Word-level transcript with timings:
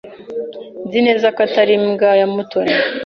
Nzi 0.85 0.99
neza 1.07 1.27
ko 1.35 1.39
atari 1.47 1.73
imbwa 1.79 2.09
ya 2.21 2.27
Mutoni. 2.33 2.75